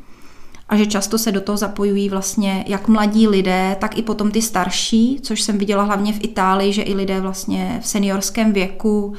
a 0.68 0.76
že 0.76 0.86
často 0.86 1.18
se 1.18 1.32
do 1.32 1.40
toho 1.40 1.56
zapojují 1.56 2.08
vlastně 2.08 2.64
jak 2.68 2.88
mladí 2.88 3.28
lidé, 3.28 3.76
tak 3.80 3.98
i 3.98 4.02
potom 4.02 4.30
ty 4.30 4.42
starší, 4.42 5.18
což 5.22 5.42
jsem 5.42 5.58
viděla 5.58 5.82
hlavně 5.82 6.12
v 6.12 6.24
Itálii, 6.24 6.72
že 6.72 6.82
i 6.82 6.94
lidé 6.94 7.20
vlastně 7.20 7.78
v 7.82 7.86
seniorském 7.86 8.52
věku 8.52 9.14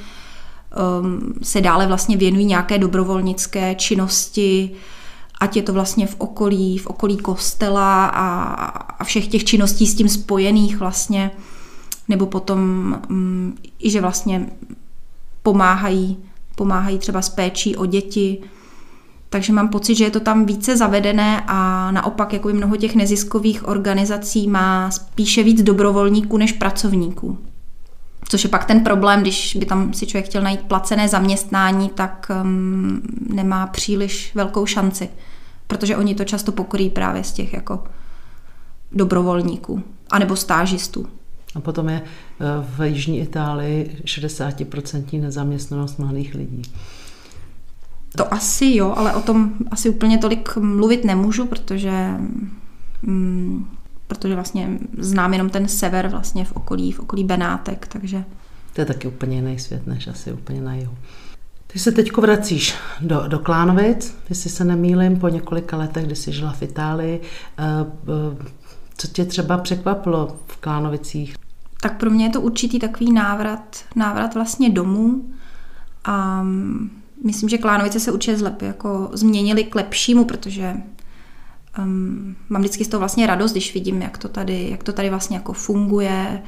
um, 1.01 1.33
se 1.43 1.61
dále 1.61 1.87
vlastně 1.87 2.17
věnují 2.17 2.45
nějaké 2.45 2.77
dobrovolnické 2.77 3.75
činnosti, 3.75 4.71
ať 5.39 5.55
je 5.55 5.63
to 5.63 5.73
vlastně 5.73 6.07
v 6.07 6.15
okolí, 6.17 6.77
v 6.77 6.87
okolí 6.87 7.17
kostela 7.17 8.05
a, 8.05 8.43
a 8.99 9.03
všech 9.03 9.27
těch 9.27 9.43
činností 9.43 9.87
s 9.87 9.95
tím 9.95 10.09
spojených 10.09 10.77
vlastně, 10.77 11.31
nebo 12.07 12.25
potom 12.25 12.59
um, 13.09 13.57
i, 13.79 13.89
že 13.89 14.01
vlastně 14.01 14.49
pomáhají, 15.43 16.17
pomáhají 16.55 16.99
třeba 16.99 17.21
s 17.21 17.29
péčí 17.29 17.75
o 17.75 17.85
děti, 17.85 18.41
takže 19.29 19.53
mám 19.53 19.69
pocit, 19.69 19.95
že 19.95 20.03
je 20.03 20.11
to 20.11 20.19
tam 20.19 20.45
více 20.45 20.77
zavedené 20.77 21.43
a 21.47 21.91
naopak 21.91 22.33
jako 22.33 22.49
mnoho 22.49 22.77
těch 22.77 22.95
neziskových 22.95 23.67
organizací 23.67 24.47
má 24.47 24.91
spíše 24.91 25.43
víc 25.43 25.63
dobrovolníků 25.63 26.37
než 26.37 26.51
pracovníků. 26.51 27.37
Což 28.29 28.43
je 28.43 28.49
pak 28.49 28.65
ten 28.65 28.83
problém, 28.83 29.21
když 29.21 29.55
by 29.59 29.65
tam 29.65 29.93
si 29.93 30.07
člověk 30.07 30.25
chtěl 30.25 30.41
najít 30.41 30.61
placené 30.61 31.07
zaměstnání, 31.07 31.89
tak 31.89 32.31
um, 32.43 33.01
nemá 33.33 33.67
příliš 33.67 34.35
velkou 34.35 34.65
šanci, 34.65 35.09
protože 35.67 35.97
oni 35.97 36.15
to 36.15 36.23
často 36.23 36.51
pokryjí 36.51 36.89
právě 36.89 37.23
z 37.23 37.31
těch 37.31 37.53
jako 37.53 37.83
dobrovolníků 38.91 39.83
anebo 40.11 40.35
stážistů. 40.35 41.07
A 41.55 41.59
potom 41.59 41.89
je 41.89 42.01
eh, 42.01 42.45
v 42.77 42.87
Jižní 42.87 43.19
Itálii 43.19 43.97
60% 44.03 45.21
nezaměstnanost 45.21 45.99
mladých 45.99 46.35
lidí. 46.35 46.61
To 48.15 48.33
asi 48.33 48.71
jo, 48.75 48.93
ale 48.97 49.13
o 49.13 49.21
tom 49.21 49.53
asi 49.71 49.89
úplně 49.89 50.17
tolik 50.17 50.57
mluvit 50.57 51.05
nemůžu, 51.05 51.45
protože 51.45 51.91
mm, 53.03 53.65
protože 54.07 54.35
vlastně 54.35 54.69
znám 54.97 55.33
jenom 55.33 55.49
ten 55.49 55.67
sever 55.67 56.07
vlastně 56.07 56.45
v 56.45 56.51
okolí, 56.51 56.91
v 56.91 56.99
okolí 56.99 57.23
Benátek, 57.23 57.87
takže... 57.87 58.23
To 58.73 58.81
je 58.81 58.85
taky 58.85 59.07
úplně 59.07 59.35
jiný 59.35 59.59
svět, 59.59 59.87
než 59.87 60.07
asi 60.07 60.33
úplně 60.33 60.61
na 60.61 60.75
jihu. 60.75 60.93
Ty 61.67 61.79
se 61.79 61.91
teď 61.91 62.17
vracíš 62.17 62.75
do, 63.01 63.27
do 63.27 63.39
Klánovic, 63.39 64.17
jestli 64.29 64.49
se 64.49 64.63
nemýlim, 64.63 65.19
po 65.19 65.29
několika 65.29 65.77
letech, 65.77 66.05
kdy 66.05 66.15
jsi 66.15 66.31
žila 66.31 66.51
v 66.51 66.61
Itálii. 66.61 67.21
Eh, 67.57 67.63
eh, 67.63 68.45
co 68.97 69.07
tě 69.07 69.25
třeba 69.25 69.57
překvapilo 69.57 70.37
v 70.47 70.57
Klánovicích? 70.57 71.35
Tak 71.85 71.97
pro 71.97 72.09
mě 72.09 72.25
je 72.25 72.29
to 72.29 72.41
určitý 72.41 72.79
takový 72.79 73.13
návrat, 73.13 73.85
návrat 73.95 74.33
vlastně 74.33 74.69
domů. 74.69 75.25
A 76.03 76.43
mm, 76.43 77.01
myslím, 77.23 77.49
že 77.49 77.57
Klánovice 77.57 77.99
se 77.99 78.11
určitě 78.11 78.37
zlep, 78.37 78.61
jako 78.61 79.09
změnili 79.13 79.63
k 79.63 79.75
lepšímu, 79.75 80.25
protože 80.25 80.73
um, 81.79 82.35
mám 82.49 82.61
vždycky 82.61 82.85
z 82.85 82.87
toho 82.87 82.99
vlastně 82.99 83.27
radost, 83.27 83.51
když 83.51 83.73
vidím, 83.73 84.01
jak 84.01 84.17
to 84.17 84.29
tady, 84.29 84.69
jak 84.69 84.83
to 84.83 84.93
tady 84.93 85.09
vlastně 85.09 85.37
jako 85.37 85.53
funguje, 85.53 86.41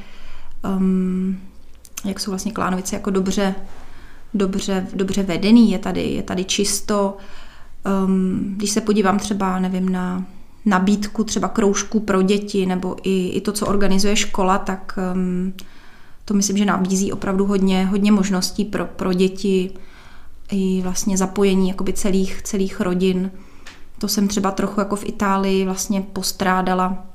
um, 0.78 1.40
jak 2.06 2.20
jsou 2.20 2.32
vlastně 2.32 2.52
Klánovice 2.52 2.96
jako 2.96 3.10
dobře, 3.10 3.56
dobře, 4.34 4.88
dobře 4.94 5.24
vedený, 5.24 5.72
je 5.72 5.80
tady, 5.80 6.04
je 6.04 6.24
tady 6.24 6.44
čisto. 6.44 7.18
Um, 8.06 8.54
když 8.58 8.70
se 8.70 8.82
podívám 8.82 9.20
třeba, 9.20 9.60
nevím, 9.60 9.90
na 9.90 10.26
nabídku 10.68 11.24
třeba 11.24 11.48
kroužku 11.48 12.00
pro 12.00 12.22
děti 12.22 12.66
nebo 12.66 12.96
i, 13.04 13.28
i 13.28 13.42
to, 13.42 13.52
co 13.52 13.68
organizuje 13.68 14.16
škola, 14.16 14.58
tak 14.58 15.00
um, 15.14 15.54
to 16.26 16.34
myslím, 16.34 16.58
že 16.58 16.66
nabízí 16.66 17.12
opravdu 17.12 17.46
hodně, 17.46 17.86
hodně 17.86 18.12
možností 18.12 18.66
pro, 18.66 18.86
pro 18.86 19.14
děti 19.14 19.72
i 20.52 20.82
vlastně 20.84 21.18
zapojení 21.18 21.70
jakoby 21.70 21.94
celých, 21.94 22.42
celých 22.42 22.82
rodin. 22.82 23.32
To 24.00 24.08
jsem 24.08 24.28
třeba 24.28 24.52
trochu 24.52 24.80
jako 24.80 24.96
v 24.96 25.06
Itálii 25.06 25.66
vlastně 25.66 26.02
postrádala, 26.02 27.06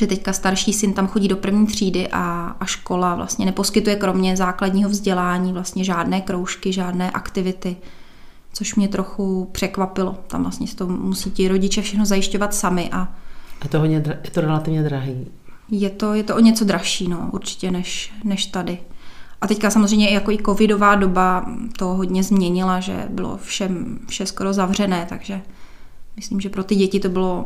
že 0.00 0.06
teďka 0.06 0.32
starší 0.32 0.72
syn 0.72 0.92
tam 0.92 1.06
chodí 1.06 1.28
do 1.28 1.36
první 1.36 1.66
třídy 1.66 2.08
a, 2.12 2.56
a 2.60 2.64
škola 2.64 3.14
vlastně 3.14 3.46
neposkytuje 3.46 3.96
kromě 3.96 4.36
základního 4.36 4.90
vzdělání 4.90 5.52
vlastně 5.52 5.84
žádné 5.84 6.20
kroužky, 6.20 6.72
žádné 6.72 7.10
aktivity, 7.10 7.76
což 8.56 8.74
mě 8.74 8.88
trochu 8.88 9.48
překvapilo. 9.52 10.16
Tam 10.26 10.42
vlastně 10.42 10.66
to 10.74 10.86
musí 10.86 11.30
ti 11.30 11.48
rodiče 11.48 11.82
všechno 11.82 12.06
zajišťovat 12.06 12.54
sami 12.54 12.90
a 12.92 13.14
je 13.64 13.68
to, 13.70 13.78
hodně, 13.78 14.02
je 14.24 14.30
to 14.30 14.40
relativně 14.40 14.82
drahý. 14.82 15.26
Je 15.70 15.90
to, 15.90 16.14
je 16.14 16.22
to 16.22 16.36
o 16.36 16.40
něco 16.40 16.64
dražší, 16.64 17.08
no, 17.08 17.30
určitě, 17.32 17.70
než, 17.70 18.12
než 18.24 18.46
tady. 18.46 18.78
A 19.40 19.46
teďka 19.46 19.70
samozřejmě 19.70 20.10
jako 20.10 20.30
i 20.30 20.38
covidová 20.46 20.94
doba 20.94 21.46
to 21.78 21.86
hodně 21.86 22.22
změnila, 22.22 22.80
že 22.80 23.06
bylo 23.10 23.36
všem, 23.36 23.98
vše 24.08 24.26
skoro 24.26 24.52
zavřené, 24.52 25.06
takže 25.08 25.40
myslím, 26.16 26.40
že 26.40 26.48
pro 26.48 26.64
ty 26.64 26.74
děti 26.74 27.00
to 27.00 27.08
bylo 27.08 27.44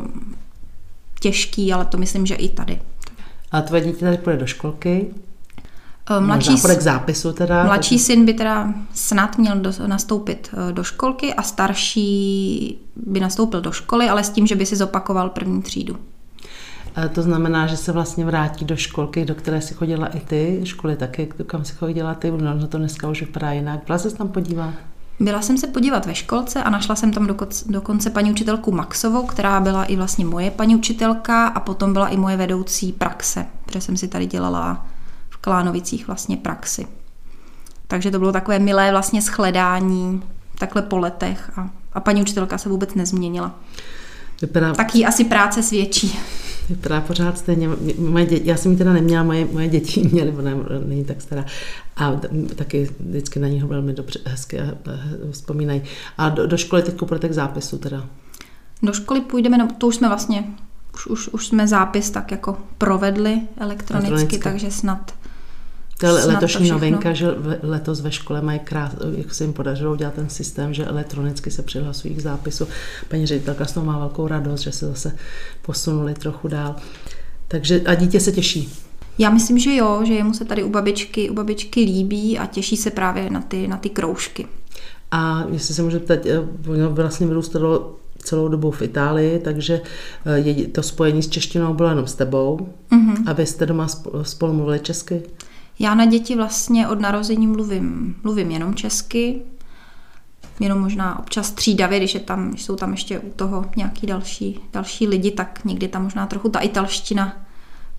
těžký, 1.20 1.72
ale 1.72 1.84
to 1.84 1.98
myslím, 1.98 2.26
že 2.26 2.34
i 2.34 2.48
tady. 2.48 2.80
A 3.50 3.60
tvoje 3.62 3.84
dítě 3.84 3.98
tady 3.98 4.18
půjde 4.18 4.38
do 4.38 4.46
školky? 4.46 5.06
Eh, 6.10 6.20
mladší, 6.20 6.56
zápisu 6.80 7.32
teda. 7.32 7.64
Mladší 7.64 7.98
syn 7.98 8.24
by 8.24 8.34
teda 8.34 8.74
snad 8.94 9.38
měl 9.38 9.56
do, 9.56 9.72
nastoupit 9.86 10.50
eh, 10.52 10.72
do 10.72 10.84
školky 10.84 11.34
a 11.34 11.42
starší 11.42 12.78
by 12.96 13.20
nastoupil 13.20 13.60
do 13.60 13.72
školy, 13.72 14.08
ale 14.08 14.24
s 14.24 14.30
tím, 14.30 14.46
že 14.46 14.56
by 14.56 14.66
si 14.66 14.76
zopakoval 14.76 15.28
první 15.28 15.62
třídu. 15.62 15.96
A 16.96 17.08
to 17.08 17.22
znamená, 17.22 17.66
že 17.66 17.76
se 17.76 17.92
vlastně 17.92 18.24
vrátí 18.24 18.64
do 18.64 18.76
školky, 18.76 19.24
do 19.24 19.34
které 19.34 19.60
si 19.60 19.74
chodila 19.74 20.06
i 20.06 20.20
ty, 20.20 20.60
školy 20.64 20.96
taky, 20.96 21.28
kam 21.46 21.64
si 21.64 21.74
chodila 21.74 22.14
ty, 22.14 22.30
no 22.30 22.66
to 22.66 22.78
dneska 22.78 23.08
už 23.08 23.20
vypadá 23.20 23.52
jinak. 23.52 23.80
Byla 23.86 23.98
se 23.98 24.16
tam 24.16 24.28
podívat? 24.28 24.74
Byla 25.20 25.42
jsem 25.42 25.58
se 25.58 25.66
podívat 25.66 26.06
ve 26.06 26.14
školce 26.14 26.62
a 26.62 26.70
našla 26.70 26.96
jsem 26.96 27.12
tam 27.12 27.36
dokonce 27.66 28.10
paní 28.10 28.30
učitelku 28.30 28.72
Maxovou, 28.72 29.26
která 29.26 29.60
byla 29.60 29.84
i 29.84 29.96
vlastně 29.96 30.24
moje 30.24 30.50
paní 30.50 30.76
učitelka 30.76 31.46
a 31.46 31.60
potom 31.60 31.92
byla 31.92 32.08
i 32.08 32.16
moje 32.16 32.36
vedoucí 32.36 32.92
praxe, 32.92 33.46
protože 33.64 33.80
jsem 33.80 33.96
si 33.96 34.08
tady 34.08 34.26
dělala 34.26 34.86
Klánovicích 35.40 36.06
vlastně 36.06 36.36
praxi. 36.36 36.86
Takže 37.86 38.10
to 38.10 38.18
bylo 38.18 38.32
takové 38.32 38.58
milé 38.58 38.90
vlastně 38.90 39.22
shledání 39.22 40.22
takhle 40.58 40.82
po 40.82 40.98
letech 40.98 41.58
a, 41.58 41.70
a 41.92 42.00
paní 42.00 42.22
učitelka 42.22 42.58
se 42.58 42.68
vůbec 42.68 42.94
nezměnila. 42.94 43.54
Vypadá... 44.42 44.74
Tak 44.74 44.94
jí 44.94 45.06
asi 45.06 45.24
práce 45.24 45.62
svědčí. 45.62 46.18
Vypadá 46.68 47.00
pořád 47.00 47.38
stejně. 47.38 47.68
Moje 47.98 48.26
děti, 48.26 48.48
já 48.48 48.56
jsem 48.56 48.72
ji 48.72 48.78
teda 48.78 48.92
neměla, 48.92 49.22
moje, 49.22 49.46
moje 49.52 49.68
děti 49.68 50.08
měly, 50.12 50.30
ona 50.30 50.50
není 50.86 51.04
tak 51.04 51.22
stará. 51.22 51.44
A 51.96 52.12
taky 52.54 52.90
vždycky 53.00 53.40
na 53.40 53.48
něho 53.48 53.68
velmi 53.68 53.92
dobře, 53.92 54.18
hezky 54.24 54.58
vzpomínají. 55.30 55.82
A 56.18 56.28
do, 56.28 56.46
do 56.46 56.56
školy 56.56 56.82
teď 56.82 56.98
pro 56.98 57.18
tak 57.18 57.32
zápisu 57.32 57.78
teda? 57.78 58.04
Do 58.82 58.92
školy 58.92 59.20
půjdeme, 59.20 59.58
no, 59.58 59.68
to 59.78 59.86
už 59.86 59.96
jsme 59.96 60.08
vlastně, 60.08 60.44
už, 60.94 61.06
už, 61.06 61.28
už 61.28 61.46
jsme 61.46 61.68
zápis 61.68 62.10
tak 62.10 62.30
jako 62.30 62.58
provedli 62.78 63.40
elektronicky, 63.56 64.12
elektronicky. 64.12 64.38
takže 64.38 64.70
snad 64.70 65.14
to 66.00 66.06
je 66.06 66.24
letošní 66.24 66.68
to 66.68 66.72
novinka, 66.72 67.12
že 67.12 67.26
letos 67.62 68.00
ve 68.00 68.12
škole 68.12 68.42
mají 68.42 68.58
krát, 68.58 68.96
jak 69.16 69.34
se 69.34 69.44
jim 69.44 69.52
podařilo 69.52 69.92
udělat 69.92 70.14
ten 70.14 70.28
systém, 70.28 70.74
že 70.74 70.84
elektronicky 70.84 71.50
se 71.50 71.62
přihlasují 71.62 72.14
k 72.14 72.20
zápisu. 72.20 72.68
Paní 73.08 73.26
ředitelka 73.26 73.64
z 73.64 73.72
toho 73.72 73.86
má 73.86 73.98
velkou 73.98 74.28
radost, 74.28 74.60
že 74.60 74.72
se 74.72 74.86
zase 74.86 75.16
posunuli 75.62 76.14
trochu 76.14 76.48
dál. 76.48 76.76
Takže 77.48 77.80
a 77.80 77.94
dítě 77.94 78.20
se 78.20 78.32
těší. 78.32 78.72
Já 79.18 79.30
myslím, 79.30 79.58
že 79.58 79.76
jo, 79.76 80.00
že 80.04 80.14
jemu 80.14 80.34
se 80.34 80.44
tady 80.44 80.62
u 80.62 80.70
babičky, 80.70 81.30
u 81.30 81.34
babičky 81.34 81.80
líbí 81.80 82.38
a 82.38 82.46
těší 82.46 82.76
se 82.76 82.90
právě 82.90 83.30
na 83.30 83.40
ty, 83.40 83.68
na 83.68 83.76
ty 83.76 83.90
kroužky. 83.90 84.46
A 85.10 85.44
jestli 85.52 85.74
se 85.74 85.82
můžu 85.82 86.00
ptát, 86.00 86.26
eh, 86.26 86.38
ono 86.70 86.90
vlastně 86.90 87.26
vyrůstalo 87.26 87.96
celou 88.18 88.48
dobu 88.48 88.70
v 88.70 88.82
Itálii, 88.82 89.38
takže 89.38 89.80
eh, 90.26 90.38
je, 90.38 90.68
to 90.68 90.82
spojení 90.82 91.22
s 91.22 91.28
češtinou 91.28 91.74
bylo 91.74 91.88
jenom 91.88 92.06
s 92.06 92.14
tebou. 92.14 92.68
Mm-hmm. 92.92 93.24
A 93.26 93.32
vy 93.32 93.46
jste 93.46 93.66
doma 93.66 93.88
spolu 94.22 94.52
mluvili 94.52 94.80
česky? 94.80 95.22
Já 95.80 95.94
na 95.94 96.04
děti 96.04 96.36
vlastně 96.36 96.88
od 96.88 97.00
narození 97.00 97.46
mluvím, 97.46 98.16
mluvím 98.22 98.50
jenom 98.50 98.74
česky, 98.74 99.42
jenom 100.60 100.78
možná 100.78 101.18
občas 101.18 101.46
střídavě, 101.46 101.98
když, 101.98 102.14
je 102.14 102.20
tam, 102.20 102.48
když 102.48 102.62
jsou 102.62 102.76
tam 102.76 102.90
ještě 102.90 103.18
u 103.18 103.30
toho 103.30 103.64
nějaký 103.76 104.06
další, 104.06 104.60
další 104.72 105.06
lidi, 105.06 105.30
tak 105.30 105.64
někdy 105.64 105.88
tam 105.88 106.02
možná 106.02 106.26
trochu 106.26 106.48
ta 106.48 106.60
italština 106.60 107.36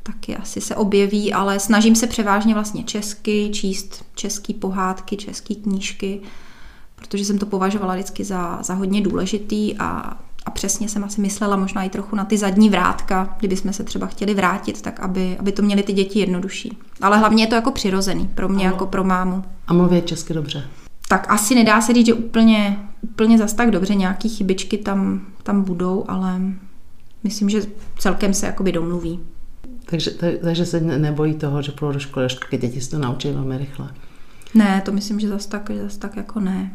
taky 0.03 0.38
asi 0.38 0.61
se 0.61 0.75
objeví, 0.75 1.33
ale 1.33 1.59
snažím 1.59 1.95
se 1.95 2.07
převážně 2.07 2.53
vlastně 2.53 2.83
česky, 2.83 3.50
číst 3.53 4.05
český 4.15 4.53
pohádky, 4.53 5.17
české 5.17 5.55
knížky, 5.55 6.21
protože 6.95 7.25
jsem 7.25 7.38
to 7.38 7.45
považovala 7.45 7.93
vždycky 7.93 8.23
za, 8.23 8.59
za 8.61 8.73
hodně 8.73 9.01
důležitý 9.01 9.77
a 9.77 10.19
a 10.45 10.51
přesně 10.51 10.89
jsem 10.89 11.03
asi 11.03 11.21
myslela 11.21 11.55
možná 11.55 11.83
i 11.83 11.89
trochu 11.89 12.15
na 12.15 12.25
ty 12.25 12.38
zadní 12.38 12.69
vrátka, 12.69 13.36
kdyby 13.39 13.57
jsme 13.57 13.74
se 13.74 13.83
třeba 13.83 14.07
chtěli 14.07 14.33
vrátit, 14.33 14.81
tak 14.81 15.00
aby, 15.00 15.38
aby 15.39 15.51
to 15.51 15.62
měli 15.62 15.83
ty 15.83 15.93
děti 15.93 16.19
jednodušší. 16.19 16.77
Ale 17.01 17.17
hlavně 17.17 17.43
je 17.43 17.48
to 17.48 17.55
jako 17.55 17.71
přirozený 17.71 18.29
pro 18.36 18.50
mě, 18.50 18.65
ano. 18.65 18.74
jako 18.74 18.86
pro 18.86 19.03
mámu. 19.03 19.43
A 19.67 19.74
mluví 19.74 20.01
česky 20.01 20.33
dobře. 20.33 20.63
Tak 21.07 21.31
asi 21.31 21.55
nedá 21.55 21.81
se 21.81 21.93
říct, 21.93 22.05
že 22.05 22.13
úplně, 22.13 22.77
úplně 23.01 23.38
zas 23.38 23.53
tak 23.53 23.71
dobře, 23.71 23.95
nějaký 23.95 24.29
chybičky 24.29 24.77
tam, 24.77 25.21
tam 25.43 25.63
budou, 25.63 26.05
ale 26.07 26.41
myslím, 27.24 27.50
že 27.50 27.62
celkem 28.00 28.33
se 28.33 28.45
jakoby 28.45 28.71
domluví. 28.71 29.19
Takže, 29.86 30.12
takže 30.41 30.65
se 30.65 30.79
nebojí 30.79 31.33
toho, 31.33 31.62
že 31.62 31.71
půjdou 31.71 31.91
do 31.91 32.00
školy, 32.00 32.27
že 32.29 32.57
děti 32.57 32.81
se 32.81 32.89
to 32.89 33.00
naučí 33.00 33.31
velmi 33.31 33.57
rychle. 33.57 33.89
Ne, 34.53 34.81
to 34.86 34.91
myslím, 34.91 35.19
že 35.19 35.27
zase 35.29 35.50
tak, 35.50 35.69
že 35.69 35.83
zas 35.83 35.98
tak 35.98 36.17
jako 36.17 36.39
ne. 36.39 36.71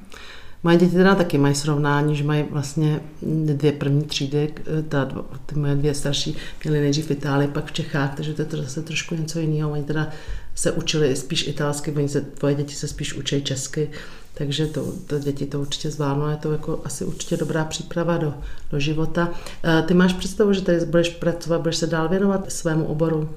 Moje 0.66 0.78
děti 0.78 0.94
teda 0.94 1.14
taky 1.14 1.38
mají 1.38 1.54
srovnání, 1.54 2.16
že 2.16 2.24
mají 2.24 2.44
vlastně 2.50 3.00
dvě 3.22 3.72
první 3.72 4.02
třídy, 4.02 4.54
ta, 4.88 5.24
ty 5.46 5.54
moje 5.58 5.74
dvě 5.74 5.94
starší 5.94 6.36
měly 6.64 6.80
nejdřív 6.80 7.06
v 7.06 7.10
Itálii, 7.10 7.48
pak 7.48 7.64
v 7.64 7.72
Čechách, 7.72 8.14
takže 8.16 8.34
to 8.34 8.42
je 8.42 8.46
to 8.46 8.56
zase 8.56 8.82
trošku 8.82 9.14
něco 9.14 9.38
jiného. 9.38 9.70
Oni 9.70 9.82
teda 9.82 10.08
se 10.54 10.72
učili 10.72 11.16
spíš 11.16 11.48
italsky, 11.48 11.92
oni 11.92 12.08
se, 12.08 12.20
tvoje 12.20 12.54
děti 12.54 12.74
se 12.74 12.88
spíš 12.88 13.14
učí 13.14 13.42
česky, 13.42 13.90
takže 14.34 14.66
to, 14.66 14.92
to 15.06 15.18
děti 15.18 15.46
to 15.46 15.60
určitě 15.60 15.90
zvládnou, 15.90 16.28
je 16.28 16.36
to 16.36 16.52
jako 16.52 16.80
asi 16.84 17.04
určitě 17.04 17.36
dobrá 17.36 17.64
příprava 17.64 18.16
do, 18.16 18.34
do 18.70 18.80
života. 18.80 19.30
E, 19.64 19.82
ty 19.82 19.94
máš 19.94 20.12
představu, 20.12 20.52
že 20.52 20.62
tady 20.62 20.86
budeš 20.86 21.08
pracovat, 21.08 21.60
budeš 21.60 21.76
se 21.76 21.86
dál 21.86 22.08
věnovat 22.08 22.52
svému 22.52 22.84
oboru? 22.84 23.28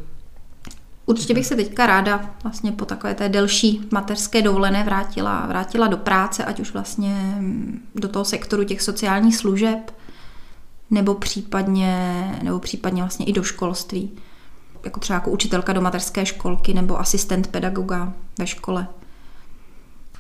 Určitě 1.10 1.34
bych 1.34 1.46
se 1.46 1.56
teďka 1.56 1.86
ráda 1.86 2.30
vlastně 2.44 2.72
po 2.72 2.86
takové 2.86 3.16
té 3.16 3.30
delší 3.30 3.88
mateřské 3.92 4.42
dovolené 4.42 4.84
vrátila, 4.84 5.46
vrátila 5.48 5.88
do 5.88 5.98
práce, 5.98 6.46
ať 6.46 6.60
už 6.60 6.74
vlastně 6.74 7.42
do 7.96 8.08
toho 8.08 8.26
sektoru 8.26 8.64
těch 8.64 8.82
sociálních 8.82 9.36
služeb, 9.36 9.94
nebo 10.90 11.16
případně, 11.16 12.40
nebo 12.44 12.60
případně 12.60 13.02
vlastně 13.02 13.26
i 13.26 13.34
do 13.34 13.44
školství. 13.44 14.12
Jako 14.84 15.00
třeba 15.00 15.18
jako 15.18 15.32
učitelka 15.32 15.74
do 15.74 15.82
mateřské 15.82 16.26
školky 16.26 16.74
nebo 16.74 17.00
asistent 17.00 17.48
pedagoga 17.48 18.14
ve 18.40 18.48
škole. 18.48 18.88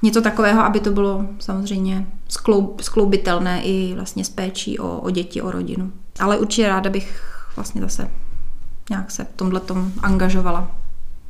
Něco 0.01 0.21
takového, 0.21 0.61
aby 0.61 0.79
to 0.79 0.91
bylo 0.91 1.25
samozřejmě 1.39 2.07
skloub, 2.27 2.81
skloubitelné 2.81 3.63
i 3.63 3.93
vlastně 3.95 4.25
s 4.25 4.29
péčí 4.29 4.79
o, 4.79 4.99
o 4.99 5.09
děti, 5.09 5.41
o 5.41 5.51
rodinu. 5.51 5.91
Ale 6.19 6.37
určitě 6.37 6.67
ráda 6.67 6.89
bych 6.89 7.21
vlastně 7.55 7.81
zase 7.81 8.09
nějak 8.89 9.11
se 9.11 9.23
v 9.23 9.35
tomhle 9.35 9.59
tom 9.59 9.91
angažovala. 9.99 10.75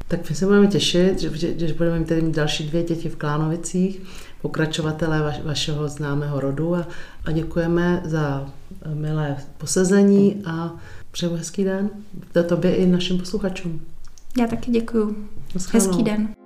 Tak 0.08 0.30
my 0.30 0.36
se 0.36 0.46
budeme 0.46 0.68
těšit, 0.68 1.20
že, 1.20 1.38
že, 1.38 1.68
že 1.68 1.74
budeme 1.74 2.00
mít 2.00 2.08
tady 2.08 2.22
další 2.22 2.68
dvě 2.68 2.84
děti 2.84 3.10
v 3.10 3.16
Klánovicích, 3.16 4.02
pokračovatelé 4.42 5.22
vaš, 5.22 5.42
vašeho 5.44 5.88
známého 5.88 6.40
rodu 6.40 6.76
a, 6.76 6.88
a 7.26 7.32
děkujeme 7.32 8.02
za 8.06 8.50
milé 8.94 9.38
posezení 9.58 10.44
a 10.46 10.72
přeju 11.12 11.36
hezký 11.36 11.64
den. 11.64 11.90
To 12.32 12.44
tobě 12.44 12.76
i 12.76 12.86
našim 12.86 13.18
posluchačům. 13.18 13.82
Já 14.40 14.48
taky 14.48 14.72
děkuju. 14.72 15.16
Hezký 15.74 16.04
den. 16.04 16.39